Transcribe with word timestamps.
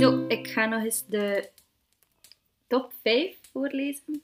Zo, 0.00 0.26
ik 0.26 0.48
ga 0.48 0.66
nog 0.66 0.84
eens 0.84 1.06
de 1.06 1.50
top 2.66 2.92
5 3.02 3.38
voorlezen 3.52 4.22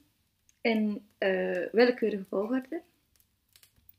in 0.61 1.06
uh, 1.19 1.67
willekeurige 1.72 2.25
volgorde. 2.29 2.83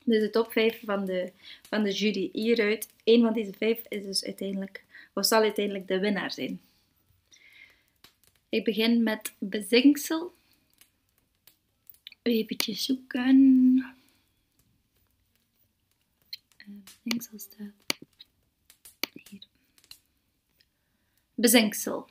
Dus 0.04 0.20
de 0.20 0.30
top 0.30 0.52
5 0.52 0.82
van 0.86 1.06
de, 1.06 1.32
van 1.62 1.84
de 1.84 1.92
jury 1.92 2.30
hieruit. 2.34 2.90
Eén 3.04 3.22
van 3.22 3.34
deze 3.34 3.54
vijf 3.58 3.82
is 3.88 4.04
dus 4.04 4.24
uiteindelijk, 4.24 4.84
of 5.14 5.26
zal 5.26 5.42
uiteindelijk 5.42 5.88
de 5.88 6.00
winnaar 6.00 6.32
zijn. 6.32 6.62
Ik 8.50 8.64
begin 8.64 9.04
met 9.04 9.34
bezinksel. 9.38 10.34
Even 12.22 12.76
zoeken. 12.76 13.96
Bezinksel 16.66 17.40
staat 17.40 17.87
Bezinksel. 21.40 22.08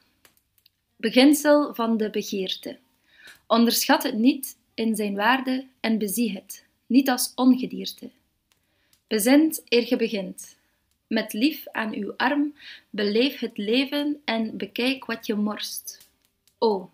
Beginsel 0.96 1.74
van 1.74 1.96
de 1.96 2.10
begeerte. 2.10 2.78
Onderschat 3.46 4.02
het 4.02 4.14
niet 4.14 4.56
in 4.74 4.96
zijn 4.96 5.14
waarde 5.14 5.66
en 5.80 5.98
bezie 5.98 6.32
het, 6.32 6.64
niet 6.86 7.08
als 7.08 7.32
ongedierte. 7.34 8.10
Bezint 9.06 9.62
eer 9.68 9.88
je 9.88 9.96
begint. 9.96 10.56
Met 11.06 11.32
lief 11.32 11.68
aan 11.68 11.94
uw 11.94 12.14
arm 12.16 12.54
beleef 12.90 13.38
het 13.38 13.58
leven 13.58 14.22
en 14.24 14.56
bekijk 14.56 15.04
wat 15.04 15.26
je 15.26 15.34
morst. 15.34 16.08
O, 16.58 16.90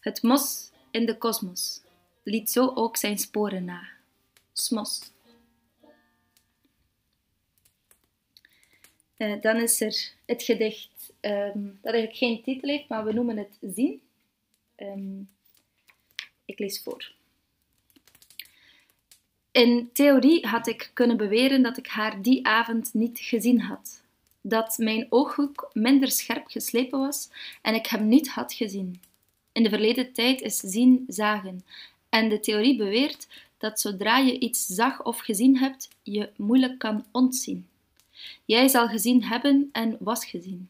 het 0.00 0.22
mos 0.22 0.70
in 0.90 1.06
de 1.06 1.18
kosmos 1.18 1.80
liet 2.22 2.50
zo 2.50 2.72
ook 2.74 2.96
zijn 2.96 3.18
sporen 3.18 3.64
na. 3.64 3.88
Smos. 4.52 5.13
Uh, 9.16 9.40
dan 9.40 9.56
is 9.56 9.80
er 9.80 10.12
het 10.24 10.42
gedicht 10.42 11.12
um, 11.20 11.78
dat 11.82 11.92
eigenlijk 11.92 12.16
geen 12.16 12.42
titel 12.42 12.68
heeft, 12.68 12.88
maar 12.88 13.04
we 13.04 13.12
noemen 13.12 13.36
het 13.36 13.58
Zien. 13.60 14.00
Um, 14.76 15.28
ik 16.44 16.58
lees 16.58 16.82
voor. 16.82 17.12
In 19.50 19.90
theorie 19.92 20.46
had 20.46 20.66
ik 20.66 20.90
kunnen 20.92 21.16
beweren 21.16 21.62
dat 21.62 21.76
ik 21.76 21.86
haar 21.86 22.22
die 22.22 22.46
avond 22.46 22.94
niet 22.94 23.18
gezien 23.18 23.60
had. 23.60 24.02
Dat 24.40 24.78
mijn 24.78 25.06
ooghoek 25.08 25.70
minder 25.72 26.10
scherp 26.10 26.46
geslepen 26.46 26.98
was 26.98 27.30
en 27.62 27.74
ik 27.74 27.86
hem 27.86 28.08
niet 28.08 28.28
had 28.28 28.52
gezien. 28.52 29.00
In 29.52 29.62
de 29.62 29.68
verleden 29.68 30.12
tijd 30.12 30.40
is 30.40 30.56
zien 30.56 31.04
zagen. 31.08 31.64
En 32.08 32.28
de 32.28 32.40
theorie 32.40 32.76
beweert 32.76 33.28
dat 33.58 33.80
zodra 33.80 34.18
je 34.18 34.38
iets 34.38 34.66
zag 34.66 35.02
of 35.02 35.18
gezien 35.18 35.58
hebt, 35.58 35.88
je 36.02 36.30
moeilijk 36.36 36.78
kan 36.78 37.04
ontzien. 37.12 37.68
Jij 38.44 38.68
zal 38.68 38.88
gezien 38.88 39.24
hebben 39.24 39.68
en 39.72 39.96
was 40.00 40.24
gezien. 40.24 40.68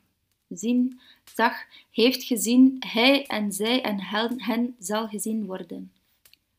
Zien, 0.49 1.01
zag, 1.35 1.67
heeft 1.91 2.23
gezien, 2.23 2.77
hij 2.87 3.27
en 3.27 3.53
zij 3.53 3.83
en 3.83 4.01
hen 4.37 4.77
zal 4.79 5.09
gezien 5.09 5.47
worden. 5.47 5.93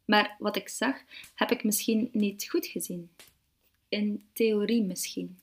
Maar 0.06 0.36
wat 0.40 0.56
ik 0.56 0.70
zag, 0.70 1.02
heb 1.36 1.52
ik 1.52 1.64
misschien 1.64 2.10
niet 2.12 2.50
goed 2.50 2.66
gezien. 2.66 3.10
In 3.90 4.26
theorie 4.34 4.84
misschien. 4.84 5.40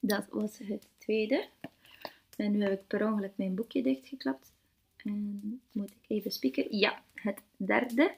Dat 0.00 0.26
was 0.30 0.58
het 0.58 0.88
tweede. 0.98 1.48
En 2.36 2.52
nu 2.52 2.62
heb 2.62 2.72
ik 2.72 2.86
per 2.86 3.06
ongeluk 3.06 3.32
mijn 3.36 3.54
boekje 3.54 3.82
dichtgeklapt. 3.82 4.52
En 4.96 5.60
moet 5.72 5.90
ik 5.90 5.96
even 6.06 6.30
spieken? 6.30 6.76
Ja, 6.76 7.02
het 7.14 7.42
derde 7.56 8.14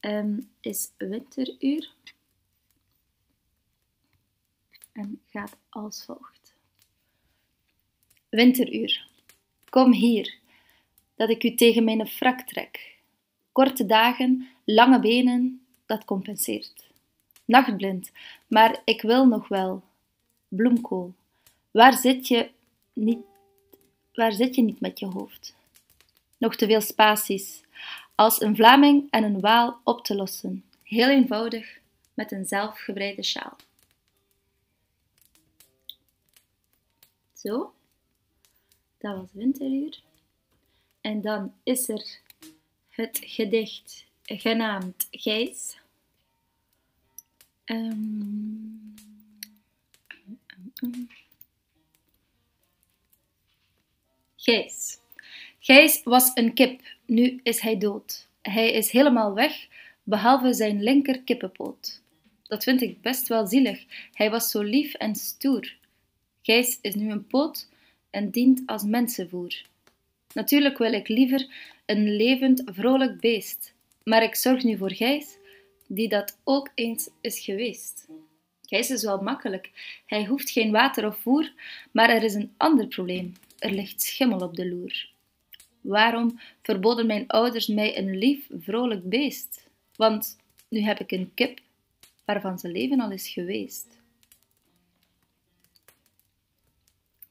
um, 0.00 0.50
is 0.60 0.90
winteruur. 0.96 1.92
En 4.96 5.20
gaat 5.30 5.56
als 5.68 6.04
volgt. 6.04 6.54
Winteruur. 8.28 9.06
Kom 9.68 9.92
hier, 9.92 10.34
dat 11.14 11.28
ik 11.28 11.44
u 11.44 11.54
tegen 11.54 11.84
mijn 11.84 12.06
frak 12.06 12.40
trek. 12.40 12.96
Korte 13.52 13.86
dagen, 13.86 14.48
lange 14.64 15.00
benen, 15.00 15.66
dat 15.86 16.04
compenseert. 16.04 16.90
Nachtblind, 17.44 18.10
maar 18.46 18.80
ik 18.84 19.02
wil 19.02 19.26
nog 19.26 19.48
wel. 19.48 19.82
Bloemkool, 20.48 21.14
waar 21.70 21.98
zit 21.98 22.28
je 22.28 22.50
niet, 22.92 23.18
waar 24.14 24.32
zit 24.32 24.54
je 24.54 24.62
niet 24.62 24.80
met 24.80 24.98
je 24.98 25.06
hoofd? 25.06 25.56
Nog 26.38 26.56
te 26.56 26.66
veel 26.66 26.80
spaties, 26.80 27.62
als 28.14 28.40
een 28.40 28.56
Vlaming 28.56 29.06
en 29.10 29.24
een 29.24 29.40
Waal 29.40 29.80
op 29.84 30.04
te 30.04 30.14
lossen. 30.14 30.64
Heel 30.82 31.08
eenvoudig, 31.08 31.78
met 32.14 32.32
een 32.32 32.46
zelfgebreide 32.46 33.22
sjaal. 33.22 33.56
Zo, 37.36 37.72
dat 38.98 39.16
was 39.16 39.28
winteruur. 39.32 40.02
En 41.00 41.20
dan 41.20 41.52
is 41.62 41.88
er 41.88 42.18
het 42.88 43.18
gedicht 43.22 44.06
genaamd 44.22 45.06
Gijs. 45.10 45.78
Um, 47.64 48.94
Gijs. 54.36 54.98
Gijs 55.58 56.02
was 56.02 56.30
een 56.34 56.54
kip, 56.54 56.80
nu 57.06 57.40
is 57.42 57.60
hij 57.60 57.78
dood. 57.78 58.28
Hij 58.42 58.72
is 58.72 58.90
helemaal 58.90 59.34
weg, 59.34 59.66
behalve 60.02 60.54
zijn 60.54 60.82
linker 60.82 61.22
kippenpoot. 61.22 62.00
Dat 62.42 62.64
vind 62.64 62.82
ik 62.82 63.00
best 63.00 63.28
wel 63.28 63.46
zielig. 63.46 63.84
Hij 64.12 64.30
was 64.30 64.50
zo 64.50 64.62
lief 64.62 64.94
en 64.94 65.14
stoer. 65.14 65.74
Gijs 66.46 66.78
is 66.80 66.94
nu 66.94 67.10
een 67.10 67.26
poot 67.26 67.68
en 68.10 68.30
dient 68.30 68.62
als 68.66 68.82
mensenvoer. 68.82 69.62
Natuurlijk 70.34 70.78
wil 70.78 70.92
ik 70.92 71.08
liever 71.08 71.46
een 71.86 72.16
levend, 72.16 72.62
vrolijk 72.66 73.20
beest, 73.20 73.74
maar 74.04 74.22
ik 74.22 74.34
zorg 74.34 74.62
nu 74.62 74.76
voor 74.76 74.92
Gijs, 74.92 75.36
die 75.86 76.08
dat 76.08 76.38
ook 76.44 76.70
eens 76.74 77.08
is 77.20 77.40
geweest. 77.40 78.08
Gijs 78.62 78.90
is 78.90 79.04
wel 79.04 79.22
makkelijk, 79.22 79.70
hij 80.06 80.24
hoeft 80.24 80.50
geen 80.50 80.70
water 80.70 81.06
of 81.06 81.18
voer, 81.18 81.52
maar 81.92 82.10
er 82.10 82.22
is 82.22 82.34
een 82.34 82.54
ander 82.56 82.86
probleem. 82.86 83.32
Er 83.58 83.70
ligt 83.70 84.02
schimmel 84.02 84.40
op 84.40 84.56
de 84.56 84.68
loer. 84.68 85.08
Waarom 85.80 86.40
verboden 86.62 87.06
mijn 87.06 87.26
ouders 87.26 87.66
mij 87.66 87.98
een 87.98 88.18
lief, 88.18 88.48
vrolijk 88.58 89.08
beest? 89.08 89.66
Want 89.96 90.36
nu 90.68 90.80
heb 90.80 91.00
ik 91.00 91.10
een 91.10 91.30
kip 91.34 91.60
waarvan 92.24 92.58
zijn 92.58 92.72
leven 92.72 93.00
al 93.00 93.10
is 93.10 93.28
geweest. 93.28 93.95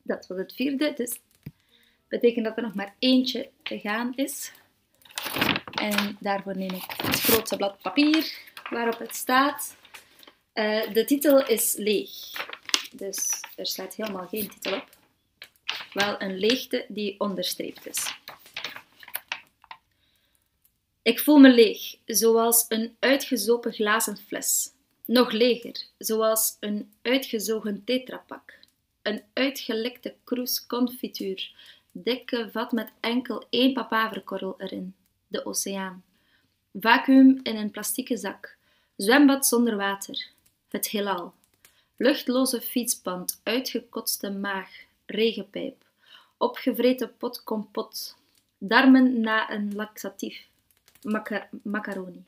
Dat 0.08 0.28
was 0.28 0.38
het 0.38 0.54
vierde, 0.54 0.94
dus 0.96 1.20
betekent 2.08 2.46
dat 2.46 2.58
er 2.58 2.64
nog 2.64 2.74
maar 2.74 2.96
eentje 3.00 3.50
te 3.64 3.80
gaan 3.80 4.14
is. 4.16 4.52
En 5.72 6.18
daarvoor 6.20 6.58
neem 6.58 6.74
ik 6.74 6.94
het 7.04 7.22
grootste 7.22 7.58
blad 7.58 7.82
papier 7.82 8.38
waarop 8.70 9.00
het 9.00 9.16
staat. 9.16 9.76
Uh, 10.54 10.94
de 10.94 11.06
titel 11.06 11.48
is 11.48 11.76
leeg. 11.78 12.12
Dus 12.92 13.42
er 13.56 13.66
staat 13.66 13.96
helemaal 13.96 14.28
geen 14.28 14.50
titel 14.50 14.74
op. 14.74 14.90
Wel 15.94 16.22
een 16.22 16.38
leegte 16.38 16.86
die 16.88 17.20
onderstreept 17.20 17.88
is. 17.88 18.20
Ik 21.02 21.20
voel 21.20 21.38
me 21.38 21.50
leeg, 21.50 21.96
zoals 22.06 22.66
een 22.68 22.96
uitgezopen 23.00 23.74
glazen 23.74 24.18
fles. 24.18 24.70
Nog 25.06 25.32
leger, 25.32 25.84
zoals 25.98 26.58
een 26.60 26.94
uitgezogen 27.02 27.84
tetrapak. 27.84 28.64
Een 29.06 29.22
uitgelekte 29.34 30.16
kroes 30.24 30.66
confituur 30.68 31.52
dikke 31.92 32.50
vat 32.52 32.72
met 32.72 32.92
enkel 33.00 33.44
één 33.50 33.74
papaverkorrel 33.74 34.56
erin, 34.58 34.96
de 35.28 35.46
oceaan. 35.46 36.04
Vacuüm 36.74 37.40
in 37.44 37.56
een 37.56 37.72
plastieke 37.72 38.18
zak, 38.18 38.58
zwembad 38.96 39.46
zonder 39.46 39.76
water, 39.76 40.28
het 40.70 40.90
heelal. 40.90 41.34
Luchtloze 41.98 42.62
fietsband, 42.62 43.42
uitgekotste 43.44 44.32
maag, 44.32 44.70
regenpijp, 45.06 45.86
opgevreten 46.38 47.18
pot 47.18 47.44
kompot, 47.44 48.18
darmen 48.58 49.20
na 49.20 49.52
een 49.52 49.76
laxatief, 49.76 50.48
macaroni. 51.64 52.24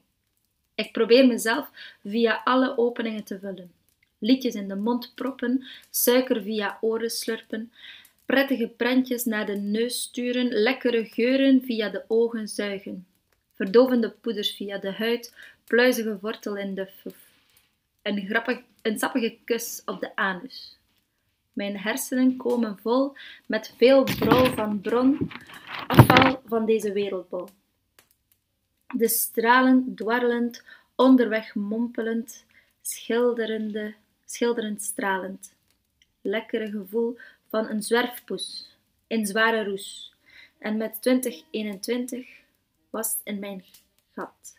Ik 0.76 0.92
probeer 0.92 1.28
mezelf 1.28 1.72
via 2.04 2.42
alle 2.44 2.78
openingen 2.78 3.24
te 3.24 3.40
vullen. 3.40 3.72
Liedjes 4.20 4.56
in 4.56 4.68
de 4.68 4.76
mond 4.76 5.12
proppen, 5.16 5.64
suiker 5.90 6.42
via 6.42 6.78
oren 6.82 7.10
slurpen, 7.10 7.72
prettige 8.26 8.68
prentjes 8.68 9.26
naar 9.26 9.46
de 9.46 9.56
neus 9.56 10.02
sturen, 10.02 10.52
lekkere 10.52 11.06
geuren 11.06 11.62
via 11.62 11.90
de 11.90 12.04
ogen 12.08 12.48
zuigen, 12.48 13.08
verdovende 13.54 14.10
poeders 14.10 14.52
via 14.52 14.78
de 14.78 14.92
huid, 14.92 15.36
pluizige 15.64 16.18
wortel 16.22 16.58
in 16.58 16.76
de 16.76 16.88
fuf, 16.88 17.16
een, 18.02 18.26
grappig, 18.26 18.62
een 18.82 19.00
sappige 19.00 19.38
kus 19.46 19.82
op 19.86 20.00
de 20.00 20.16
anus. 20.16 20.78
Mijn 21.54 21.78
hersenen 21.78 22.38
komen 22.38 22.78
vol 22.82 23.16
met 23.46 23.74
veel 23.78 24.04
brouw 24.04 24.46
van 24.46 24.82
bron, 24.82 25.32
afval 25.88 26.42
van 26.46 26.66
deze 26.66 26.92
wereldbol. 26.92 27.48
De 28.96 29.08
stralen 29.08 29.96
dwarrelend, 29.96 30.64
onderweg 30.96 31.56
mompelend, 31.56 32.46
schilderende, 32.82 33.94
schilderend 34.28 34.82
stralend. 34.82 35.54
Lekkere 36.22 36.70
gevoel 36.72 37.18
van 37.50 37.70
een 37.70 37.84
zwerfpoes 37.84 38.76
in 39.08 39.26
zware 39.26 39.64
roes. 39.64 40.14
En 40.58 40.78
met 40.78 41.02
2021 41.02 42.28
was 42.90 43.12
het 43.12 43.22
in 43.24 43.40
mijn 43.40 43.64
gat. 44.14 44.56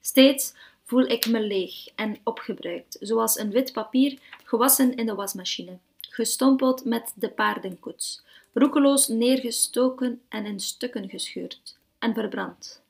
Steeds 0.00 0.54
voel 0.84 1.04
ik 1.04 1.26
me 1.26 1.40
leeg 1.40 1.88
en 1.94 2.18
opgebruikt, 2.24 2.96
zoals 3.00 3.38
een 3.38 3.50
wit 3.50 3.72
papier 3.72 4.18
gewassen 4.44 4.94
in 4.94 5.06
de 5.06 5.14
wasmachine, 5.14 5.78
gestompeld 6.00 6.84
met 6.84 7.12
de 7.14 7.30
paardenkoets, 7.30 8.22
roekeloos 8.52 9.08
neergestoken 9.08 10.22
en 10.28 10.46
in 10.46 10.60
stukken 10.60 11.08
gescheurd 11.08 11.76
en 11.98 12.14
verbrand. 12.14 12.82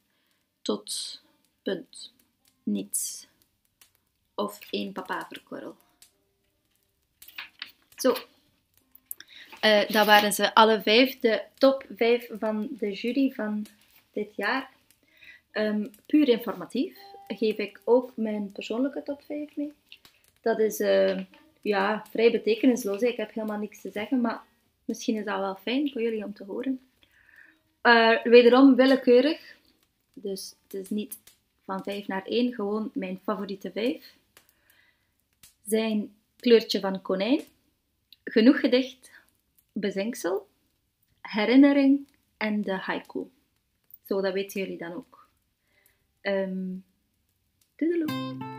Tot 0.63 1.21
punt. 1.63 2.13
Niets. 2.63 3.27
Of 4.35 4.59
één 4.71 4.93
papaverkorrel. 4.93 5.77
Zo. 7.97 8.15
Uh, 9.65 9.89
dat 9.89 10.07
waren 10.07 10.33
ze 10.33 10.55
alle 10.55 10.83
vijf, 10.83 11.21
de 11.21 11.43
top 11.59 11.85
vijf 11.97 12.31
van 12.39 12.69
de 12.71 12.93
jury 12.93 13.31
van 13.31 13.67
dit 14.13 14.37
jaar. 14.37 14.71
Um, 15.53 15.91
puur 16.07 16.29
informatief 16.29 16.99
geef 17.29 17.57
ik 17.57 17.81
ook 17.85 18.13
mijn 18.17 18.53
persoonlijke 18.53 19.03
top 19.03 19.23
5 19.23 19.57
mee. 19.57 19.73
Dat 20.41 20.59
is 20.59 20.81
uh, 20.81 21.19
ja, 21.61 22.05
vrij 22.11 22.31
betekenisloos. 22.31 23.01
Ik 23.01 23.17
heb 23.17 23.35
helemaal 23.35 23.59
niks 23.59 23.81
te 23.81 23.91
zeggen, 23.91 24.21
maar 24.21 24.43
misschien 24.85 25.17
is 25.17 25.25
dat 25.25 25.39
wel 25.39 25.55
fijn 25.55 25.91
voor 25.91 26.03
jullie 26.03 26.25
om 26.25 26.33
te 26.33 26.45
horen. 26.45 26.81
Uh, 27.83 28.23
wederom 28.23 28.75
willekeurig. 28.75 29.57
Dus 30.13 30.55
het 30.63 30.75
is 30.75 30.91
niet 30.91 31.19
van 31.65 31.83
5 31.83 32.07
naar 32.07 32.25
1, 32.25 32.55
gewoon 32.55 32.91
mijn 32.95 33.21
favoriete 33.23 33.71
5. 33.73 34.15
Zijn 35.63 36.15
kleurtje 36.37 36.81
van 36.81 37.03
konijn, 37.03 37.41
genoeg 38.25 38.61
gedicht, 38.61 39.11
bezinksel, 39.73 40.49
herinnering 41.21 42.09
en 42.37 42.61
de 42.61 42.73
haiku. 42.73 43.31
Zo, 44.07 44.21
dat 44.21 44.33
weten 44.33 44.61
jullie 44.61 44.79
dan 44.79 44.93
ook. 44.93 45.29
Toodaloo! 47.77 48.52